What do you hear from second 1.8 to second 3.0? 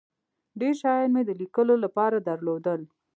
له پاره درلودل.